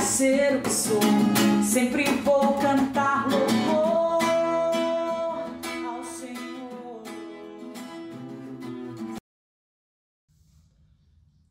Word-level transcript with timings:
ser 0.00 0.56
o 0.56 0.62
que 0.62 0.70
sou. 0.70 1.00
Sempre 1.62 2.04
vou 2.22 2.54
cantar 2.54 3.28
louvor 3.28 4.22
ao 5.86 6.04
Senhor. 6.04 7.02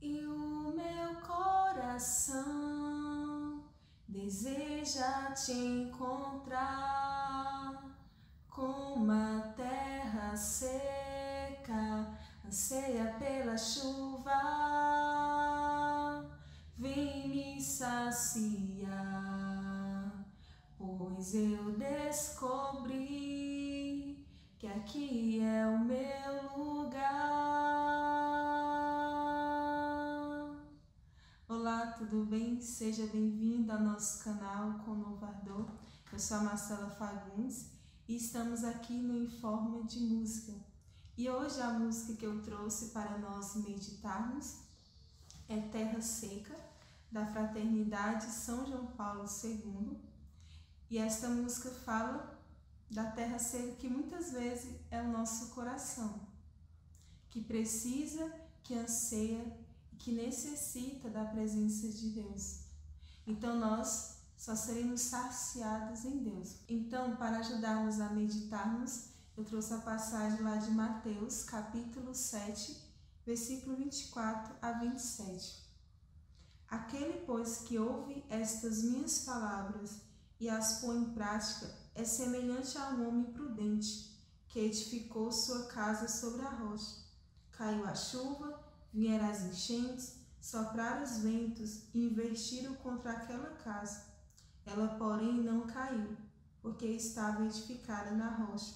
E 0.00 0.20
o 0.26 0.72
meu 0.74 1.14
coração 1.26 2.44
deseja 4.08 5.32
te 5.32 5.52
encontrar 5.52 7.06
como 8.48 9.12
a 9.12 9.52
terra 9.56 10.34
seca 10.36 12.06
anseia 12.46 13.14
pela 13.18 13.56
chuva. 13.58 14.15
Pois 20.78 21.34
eu 21.34 21.72
descobri 21.72 22.96
que 24.58 24.66
aqui 24.66 25.40
é 25.40 25.66
o 25.66 25.84
meu 25.84 26.56
lugar. 26.56 26.96
Olá, 31.46 31.88
tudo 31.98 32.24
bem? 32.24 32.58
Seja 32.58 33.06
bem-vindo 33.06 33.70
ao 33.70 33.80
nosso 33.80 34.24
canal 34.24 34.80
Ardor. 35.22 35.68
Eu 36.10 36.18
sou 36.18 36.38
a 36.38 36.44
Marcela 36.44 36.88
Fagundes 36.88 37.66
e 38.08 38.16
estamos 38.16 38.64
aqui 38.64 38.94
no 38.94 39.14
Informe 39.14 39.86
de 39.86 40.00
Música. 40.00 40.54
E 41.18 41.28
hoje 41.28 41.60
a 41.60 41.70
música 41.70 42.14
que 42.14 42.24
eu 42.24 42.40
trouxe 42.40 42.92
para 42.92 43.18
nós 43.18 43.56
meditarmos 43.56 44.60
é 45.50 45.60
Terra 45.60 46.00
Seca, 46.00 46.56
da 47.10 47.26
Fraternidade 47.26 48.26
São 48.26 48.66
João 48.66 48.86
Paulo 48.86 49.24
II. 49.42 49.98
E 50.90 50.98
esta 50.98 51.28
música 51.28 51.70
fala 51.70 52.38
da 52.90 53.10
terra 53.10 53.38
seca 53.38 53.76
que 53.76 53.88
muitas 53.88 54.32
vezes 54.32 54.76
é 54.90 55.00
o 55.02 55.10
nosso 55.10 55.54
coração, 55.54 56.20
que 57.30 57.42
precisa, 57.42 58.32
que 58.62 58.74
anseia, 58.74 59.44
que 59.98 60.12
necessita 60.12 61.08
da 61.08 61.24
presença 61.24 61.88
de 61.88 62.10
Deus. 62.10 62.60
Então 63.26 63.58
nós 63.58 64.16
só 64.36 64.54
seremos 64.54 65.00
saciados 65.00 66.04
em 66.04 66.18
Deus. 66.18 66.56
Então, 66.68 67.16
para 67.16 67.38
ajudarmos 67.38 68.00
a 68.00 68.10
meditarmos, 68.10 69.06
eu 69.36 69.44
trouxe 69.44 69.74
a 69.74 69.78
passagem 69.78 70.42
lá 70.42 70.56
de 70.56 70.70
Mateus, 70.70 71.42
capítulo 71.42 72.14
7, 72.14 72.76
versículo 73.24 73.76
24 73.76 74.54
a 74.62 74.72
27. 74.72 75.65
Aquele, 76.68 77.24
pois, 77.24 77.58
que 77.58 77.78
ouve 77.78 78.24
estas 78.28 78.82
minhas 78.82 79.20
palavras 79.20 80.00
e 80.40 80.48
as 80.48 80.80
põe 80.80 80.98
em 80.98 81.14
prática, 81.14 81.72
é 81.94 82.04
semelhante 82.04 82.76
a 82.76 82.90
um 82.90 83.08
homem 83.08 83.32
prudente, 83.32 84.14
que 84.48 84.60
edificou 84.60 85.30
sua 85.30 85.66
casa 85.66 86.08
sobre 86.08 86.42
a 86.42 86.50
rocha. 86.50 87.04
Caiu 87.52 87.84
a 87.84 87.94
chuva, 87.94 88.60
vieram 88.92 89.30
as 89.30 89.44
enchentes, 89.44 90.16
sopraram 90.40 91.04
os 91.04 91.18
ventos 91.18 91.84
e 91.94 92.06
investiram 92.06 92.74
contra 92.76 93.12
aquela 93.12 93.50
casa. 93.50 94.04
Ela, 94.64 94.88
porém, 94.98 95.42
não 95.42 95.66
caiu, 95.66 96.16
porque 96.60 96.86
estava 96.86 97.44
edificada 97.44 98.10
na 98.10 98.28
rocha. 98.28 98.74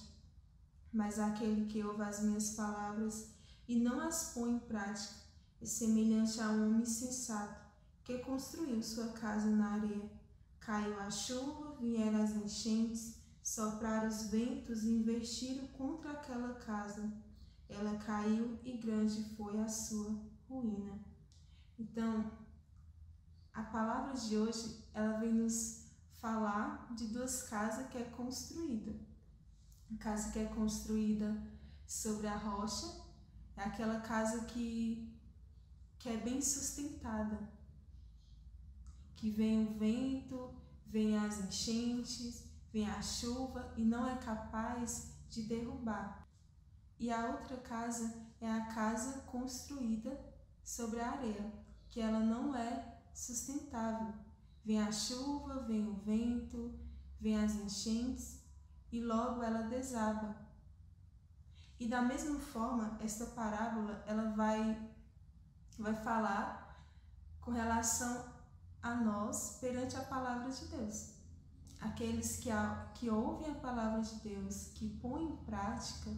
Mas 0.93 1.19
aquele 1.19 1.65
que 1.65 1.83
ouve 1.83 2.01
as 2.03 2.21
minhas 2.21 2.51
palavras 2.51 3.27
e 3.67 3.75
não 3.79 3.99
as 3.99 4.31
põe 4.33 4.51
em 4.51 4.59
prática 4.59 5.15
é 5.61 5.65
semelhante 5.65 6.39
a 6.41 6.49
um 6.49 6.67
homem 6.67 6.85
sensato 6.85 7.70
que 8.11 8.25
construiu 8.25 8.83
sua 8.83 9.09
casa 9.09 9.49
na 9.49 9.75
areia. 9.75 10.09
Caiu 10.59 10.99
a 10.99 11.09
chuva, 11.09 11.77
vieram 11.79 12.21
as 12.21 12.31
enchentes, 12.31 13.15
sopraram 13.41 14.07
os 14.07 14.29
ventos 14.29 14.83
e 14.83 14.89
investiram 14.89 15.67
contra 15.67 16.11
aquela 16.11 16.55
casa. 16.55 17.11
Ela 17.69 17.97
caiu 17.97 18.59
e 18.63 18.73
grande 18.77 19.23
foi 19.35 19.57
a 19.59 19.67
sua 19.67 20.19
ruína. 20.47 20.99
Então, 21.79 22.31
a 23.53 23.63
palavra 23.63 24.13
de 24.13 24.37
hoje, 24.37 24.83
ela 24.93 25.17
vem 25.19 25.33
nos 25.33 25.85
falar 26.19 26.93
de 26.93 27.07
duas 27.07 27.43
casas 27.43 27.87
que 27.87 27.97
é 27.97 28.03
construída. 28.03 28.93
A 29.93 29.97
casa 29.97 30.31
que 30.31 30.39
é 30.39 30.45
construída 30.45 31.41
sobre 31.87 32.27
a 32.27 32.37
rocha 32.37 33.01
é 33.57 33.63
aquela 33.63 34.01
casa 34.01 34.45
que, 34.45 35.17
que 35.97 36.09
é 36.09 36.17
bem 36.17 36.41
sustentada, 36.41 37.39
que 39.21 39.29
vem 39.29 39.67
o 39.67 39.77
vento, 39.77 40.51
vem 40.87 41.15
as 41.15 41.39
enchentes, 41.41 42.43
vem 42.73 42.89
a 42.89 43.03
chuva 43.03 43.71
e 43.77 43.85
não 43.85 44.09
é 44.09 44.15
capaz 44.15 45.15
de 45.29 45.43
derrubar. 45.43 46.27
E 46.97 47.11
a 47.11 47.27
outra 47.27 47.55
casa 47.57 48.15
é 48.41 48.51
a 48.51 48.65
casa 48.65 49.21
construída 49.27 50.19
sobre 50.63 50.99
a 50.99 51.11
areia, 51.11 51.53
que 51.87 52.01
ela 52.01 52.19
não 52.19 52.55
é 52.55 52.97
sustentável. 53.13 54.11
Vem 54.65 54.81
a 54.81 54.91
chuva, 54.91 55.67
vem 55.67 55.87
o 55.87 55.93
vento, 55.93 56.73
vem 57.19 57.37
as 57.37 57.53
enchentes 57.53 58.39
e 58.91 58.99
logo 58.99 59.43
ela 59.43 59.67
desaba. 59.67 60.35
E 61.79 61.87
da 61.87 62.01
mesma 62.01 62.39
forma, 62.39 62.97
esta 63.03 63.27
parábola 63.27 64.03
ela 64.07 64.31
vai 64.31 64.89
vai 65.77 65.93
falar 65.93 66.75
com 67.39 67.51
relação 67.51 68.40
a 68.81 68.95
nós 68.95 69.57
perante 69.59 69.95
a 69.95 70.01
palavra 70.03 70.51
de 70.51 70.65
Deus. 70.65 71.11
Aqueles 71.79 72.37
que, 72.37 72.49
a, 72.51 72.91
que 72.95 73.09
ouvem 73.09 73.49
a 73.49 73.55
palavra 73.55 74.01
de 74.01 74.15
Deus, 74.15 74.69
que 74.75 74.89
põem 75.01 75.25
em 75.25 75.35
prática, 75.37 76.11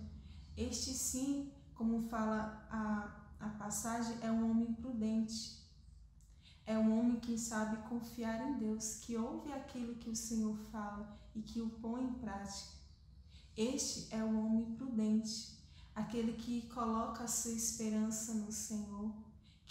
este 0.56 0.94
sim, 0.94 1.52
como 1.74 2.02
fala 2.02 2.66
a, 2.70 3.46
a 3.46 3.50
passagem, 3.50 4.18
é 4.22 4.32
um 4.32 4.52
homem 4.52 4.74
prudente. 4.74 5.64
É 6.66 6.78
um 6.78 6.98
homem 6.98 7.20
que 7.20 7.38
sabe 7.38 7.78
confiar 7.90 8.48
em 8.48 8.58
Deus, 8.58 8.96
que 8.96 9.18
ouve 9.18 9.52
aquilo 9.52 9.96
que 9.96 10.10
o 10.10 10.16
Senhor 10.16 10.56
fala 10.72 11.18
e 11.36 11.42
que 11.42 11.62
o 11.62 11.70
põe 11.70 12.04
em 12.04 12.14
prática. 12.14 12.72
Este 13.56 14.14
é 14.16 14.24
o 14.24 14.46
homem 14.46 14.74
prudente, 14.76 15.60
aquele 15.94 16.34
que 16.34 16.64
coloca 16.70 17.24
a 17.24 17.28
sua 17.28 17.52
esperança 17.52 18.34
no 18.34 18.52
Senhor, 18.52 19.14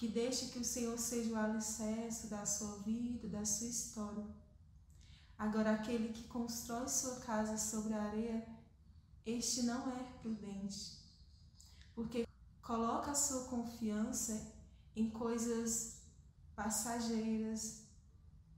que 0.02 0.08
deixa 0.08 0.46
que 0.46 0.58
o 0.58 0.64
Senhor 0.64 0.98
seja 0.98 1.32
o 1.32 1.36
alicerce 1.36 2.26
da 2.26 2.44
sua 2.44 2.78
vida, 2.78 3.28
da 3.28 3.44
sua 3.44 3.68
história. 3.68 4.26
Agora, 5.38 5.74
aquele 5.74 6.12
que 6.12 6.24
constrói 6.24 6.88
sua 6.88 7.20
casa 7.20 7.56
sobre 7.56 7.94
a 7.94 8.02
areia, 8.02 8.44
este 9.24 9.62
não 9.62 9.88
é 9.92 10.02
prudente, 10.20 10.98
porque 11.94 12.26
coloca 12.60 13.12
a 13.12 13.14
sua 13.14 13.44
confiança 13.44 14.52
em 14.96 15.08
coisas 15.08 15.98
passageiras, 16.56 17.82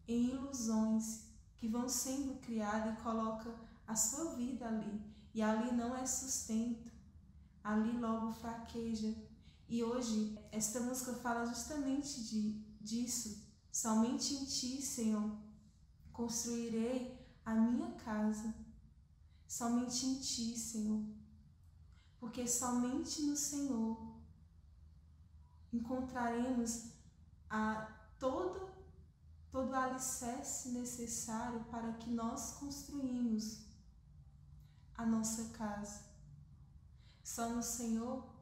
em 0.09 0.31
ilusões 0.31 1.25
que 1.59 1.69
vão 1.69 1.87
sendo 1.91 2.41
criadas 2.41 2.99
e 2.99 3.03
coloca 3.03 3.55
a 3.87 3.95
sua 3.95 4.35
vida 4.35 4.67
ali. 4.67 4.99
E 5.35 5.43
ali 5.43 5.75
não 5.75 5.95
é 5.95 6.07
sustento, 6.07 6.91
ali 7.63 7.93
logo 7.99 8.33
fraqueja, 8.33 9.15
e 9.75 9.83
hoje, 9.83 10.39
esta 10.53 10.79
música 10.79 11.15
fala 11.15 11.45
justamente 11.47 12.23
de, 12.23 12.53
disso. 12.81 13.45
Somente 13.73 14.33
em 14.33 14.45
ti, 14.45 14.81
Senhor, 14.81 15.37
construirei 16.13 17.21
a 17.45 17.57
minha 17.57 17.91
casa. 17.95 18.55
Somente 19.49 20.07
em 20.07 20.21
ti, 20.21 20.57
Senhor. 20.57 21.03
Porque 22.21 22.47
somente 22.47 23.23
no 23.23 23.37
Senhor 23.37 24.15
encontraremos 25.73 26.93
a 27.51 27.93
todo 28.17 28.73
todo 29.51 29.71
o 29.71 29.75
alicerce 29.75 30.69
necessário 30.69 31.65
para 31.65 31.95
que 31.95 32.11
nós 32.11 32.59
construímos 32.61 33.67
a 34.97 35.05
nossa 35.05 35.51
casa. 35.51 36.05
Só 37.25 37.49
no 37.49 37.63
Senhor 37.63 38.34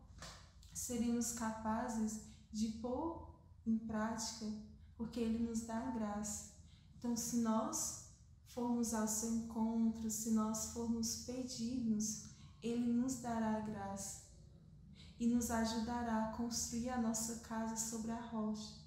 seríamos 0.72 1.32
capazes 1.32 2.20
de 2.52 2.68
pôr 2.68 3.30
em 3.66 3.78
prática, 3.78 4.46
porque 4.96 5.20
Ele 5.20 5.46
nos 5.46 5.62
dá 5.62 5.90
graça. 5.90 6.52
Então, 6.98 7.16
se 7.16 7.36
nós 7.36 8.10
formos 8.46 8.92
ao 8.94 9.08
seu 9.08 9.34
encontro, 9.34 10.10
se 10.10 10.32
nós 10.32 10.72
formos 10.72 11.24
pedirmos, 11.24 12.26
Ele 12.62 12.92
nos 12.92 13.16
dará 13.16 13.60
graça 13.60 14.22
e 15.18 15.26
nos 15.26 15.50
ajudará 15.50 16.26
a 16.26 16.32
construir 16.32 16.90
a 16.90 17.00
nossa 17.00 17.40
casa 17.40 17.76
sobre 17.76 18.10
a 18.10 18.20
rocha. 18.20 18.80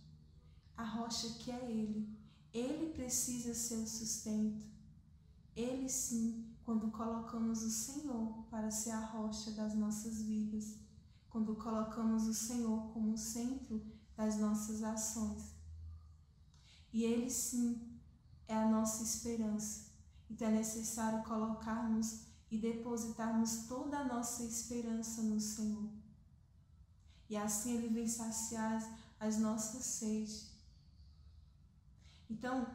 A 0.77 0.83
rocha 0.83 1.29
que 1.39 1.51
é 1.51 1.71
Ele. 1.71 2.09
Ele 2.53 2.93
precisa 2.93 3.53
ser 3.53 3.75
o 3.75 3.87
sustento. 3.87 4.65
Ele 5.55 5.87
sim, 5.87 6.53
quando 6.63 6.91
colocamos 6.91 7.63
o 7.63 7.69
Senhor 7.69 8.45
para 8.49 8.69
ser 8.71 8.91
a 8.91 9.05
rocha 9.05 9.51
das 9.51 9.73
nossas 9.73 10.21
vidas 10.21 10.84
quando 11.35 11.53
colocamos 11.57 12.27
o 12.27 12.33
Senhor 12.33 12.93
como 12.93 13.17
centro 13.17 13.85
das 14.15 14.37
nossas 14.37 14.81
ações. 14.81 15.53
E 16.93 17.03
Ele 17.03 17.29
sim 17.29 17.99
é 18.47 18.55
a 18.55 18.69
nossa 18.69 19.03
esperança. 19.03 19.91
Então 20.29 20.47
é 20.47 20.51
necessário 20.51 21.25
colocarmos 21.25 22.21
e 22.49 22.57
depositarmos 22.57 23.65
toda 23.67 23.97
a 23.97 24.05
nossa 24.05 24.45
esperança 24.45 25.23
no 25.23 25.37
Senhor. 25.41 25.89
E 27.29 27.35
assim 27.35 27.73
Ele 27.73 27.89
vem 27.89 28.07
saciar 28.07 28.81
as 29.19 29.37
nossas 29.37 29.83
sedes. 29.83 30.51
Então, 32.29 32.65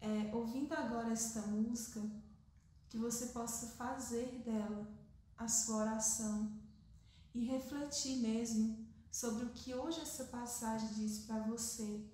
é, 0.00 0.34
ouvindo 0.34 0.72
agora 0.72 1.12
esta 1.12 1.42
música, 1.42 2.02
que 2.88 2.98
você 2.98 3.26
possa 3.26 3.68
fazer 3.76 4.42
dela 4.44 4.90
a 5.36 5.46
sua 5.46 5.76
oração 5.76 6.57
e 7.34 7.44
refletir 7.44 8.16
mesmo 8.18 8.86
sobre 9.10 9.44
o 9.44 9.50
que 9.50 9.74
hoje 9.74 10.00
essa 10.00 10.24
passagem 10.24 10.88
diz 10.94 11.20
para 11.20 11.40
você. 11.40 12.04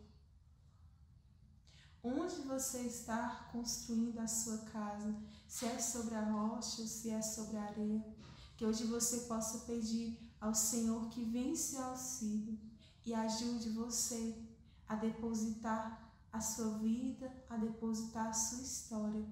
Onde 2.03 2.37
você 2.43 2.81
está 2.81 3.49
construindo 3.51 4.19
a 4.19 4.27
sua 4.27 4.59
casa, 4.59 5.15
se 5.49 5.65
é 5.65 5.79
sobre 5.79 6.15
a 6.15 6.31
rocha 6.31 6.87
se 6.87 7.11
é 7.11 7.23
sobre 7.23 7.57
a 7.57 7.65
areia, 7.65 8.05
que 8.57 8.65
hoje 8.65 8.85
você 8.85 9.21
possa 9.21 9.59
pedir 9.67 10.19
ao 10.41 10.55
Senhor 10.55 11.09
que 11.09 11.25
vence 11.25 11.77
o 11.77 11.83
auxílio 11.83 12.59
e 13.05 13.15
ajude 13.15 13.71
você 13.71 14.37
a 14.87 14.95
depositar 14.95 16.13
a 16.33 16.41
sua 16.41 16.79
vida, 16.79 17.33
a 17.49 17.57
depositar 17.57 18.29
a 18.29 18.33
sua 18.33 18.63
história 18.63 19.25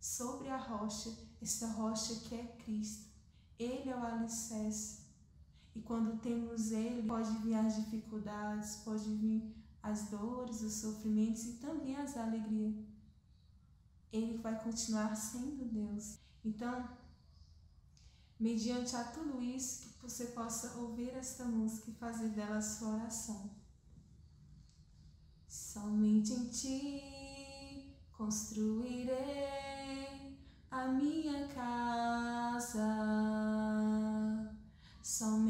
sobre 0.00 0.48
a 0.48 0.56
rocha, 0.56 1.14
esta 1.40 1.66
rocha 1.66 2.14
que 2.20 2.34
é 2.34 2.44
Cristo. 2.64 3.10
Ele 3.58 3.90
é 3.90 3.96
o 3.96 4.02
alicerce. 4.02 4.99
E 5.74 5.80
quando 5.80 6.20
temos 6.20 6.72
Ele, 6.72 7.06
pode 7.06 7.30
vir 7.38 7.54
as 7.54 7.76
dificuldades, 7.76 8.76
pode 8.84 9.14
vir 9.16 9.54
as 9.82 10.08
dores, 10.08 10.62
os 10.62 10.74
sofrimentos 10.74 11.44
e 11.46 11.52
também 11.54 11.96
as 11.96 12.16
alegrias. 12.16 12.74
Ele 14.12 14.38
vai 14.38 14.58
continuar 14.62 15.14
sendo 15.14 15.64
Deus. 15.64 16.18
Então, 16.44 16.88
mediante 18.38 18.96
a 18.96 19.04
tudo 19.04 19.40
isso, 19.40 19.88
que 19.88 20.02
você 20.02 20.26
possa 20.26 20.78
ouvir 20.78 21.10
esta 21.10 21.44
música 21.44 21.90
e 21.90 21.94
fazer 21.94 22.30
dela 22.30 22.60
sua 22.60 22.94
oração. 22.94 23.50
Somente 25.46 26.32
em 26.32 26.48
ti 26.48 27.96
construirei 28.12 29.18
a 30.70 30.86
minha 30.88 31.48
casa. 31.48 32.86
Somente 35.02 35.49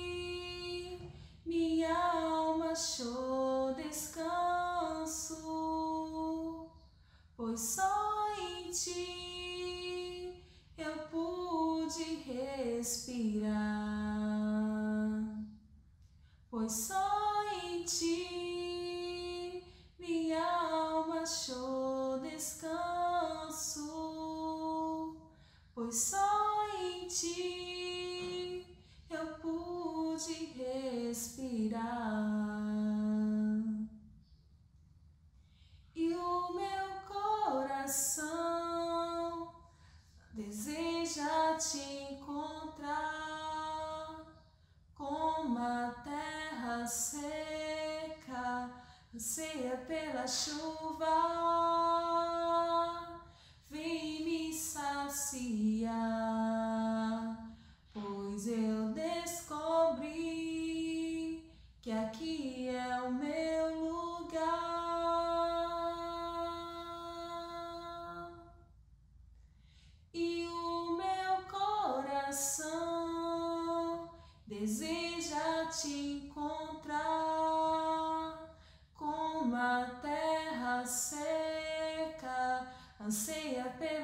minha 1.45 1.93
alma 1.93 2.71
achou 2.71 3.73
descanso, 3.73 5.35
pois 7.35 7.59
só 7.59 8.35
em 8.39 8.71
ti 8.71 10.43
eu 10.77 10.93
pude 11.09 12.03
respirar, 12.25 13.51
pois 16.49 16.71
só 16.71 17.43
em 17.63 17.83
ti 17.83 19.63
minha 19.99 20.43
alma 20.45 21.21
achou 21.21 22.19
descanso, 22.19 23.81
pois 25.73 25.95
só 25.95 26.20
anseia 50.21 50.70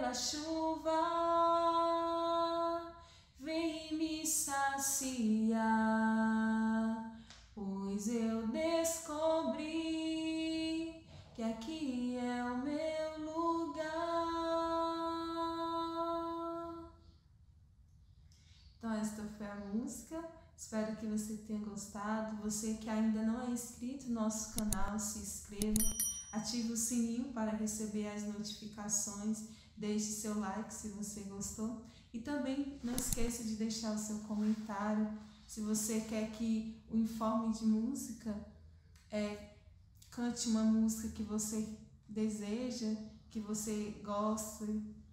pela 0.07 0.13
chuva. 0.13 0.91
Vem 3.39 3.97
me 3.97 4.25
saciar, 4.25 5.65
pois 7.53 8.07
eu 8.07 8.47
descobri 8.47 9.65
que 11.35 11.43
aqui 11.43 12.17
é 12.17 12.43
o 12.43 12.57
meu 12.59 13.19
lugar. 13.25 13.87
Então, 18.77 18.93
esta 18.93 19.23
foi 19.37 19.47
a 19.47 19.55
música. 19.55 20.23
Espero 20.55 20.95
que 20.95 21.05
você 21.05 21.35
tenha 21.37 21.59
gostado. 21.65 22.37
Você 22.43 22.75
que 22.75 22.89
ainda 22.89 23.23
não 23.23 23.41
é 23.41 23.49
inscrito 23.49 24.07
no 24.07 24.21
nosso 24.21 24.55
canal, 24.55 24.97
se 24.99 25.19
inscreva, 25.19 25.83
ative 26.33 26.71
o 26.71 26.77
sininho 26.77 27.33
para 27.33 27.51
receber 27.51 28.07
as 28.07 28.23
notificações, 28.23 29.49
deixe 29.77 30.11
seu 30.11 30.39
like 30.39 30.73
se 30.73 30.89
você 30.89 31.21
gostou 31.21 31.85
e 32.13 32.19
também 32.19 32.79
não 32.83 32.95
esqueça 32.95 33.43
de 33.43 33.55
deixar 33.55 33.93
o 33.93 33.97
seu 33.97 34.19
comentário. 34.19 35.07
Se 35.45 35.61
você 35.61 36.01
quer 36.01 36.31
que 36.31 36.81
o 36.91 36.97
informe 36.97 37.53
de 37.53 37.65
música 37.65 38.35
é, 39.11 39.53
cante 40.09 40.49
uma 40.49 40.63
música 40.63 41.09
que 41.09 41.23
você 41.23 41.67
deseja, 42.09 42.95
que 43.29 43.39
você 43.39 43.95
gosta, 44.03 44.65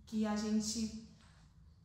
que 0.06 0.26
a 0.26 0.34
gente 0.34 1.04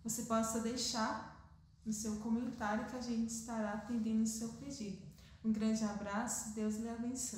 você 0.03 0.23
possa 0.23 0.61
deixar 0.61 1.37
no 1.85 1.91
seu 1.91 2.15
comentário 2.17 2.85
que 2.89 2.95
a 2.95 3.01
gente 3.01 3.29
estará 3.29 3.73
atendendo 3.73 4.23
o 4.23 4.27
seu 4.27 4.49
pedido. 4.53 4.97
Um 5.43 5.51
grande 5.51 5.83
abraço, 5.83 6.53
Deus 6.53 6.75
lhe 6.77 6.89
abençoe. 6.89 7.27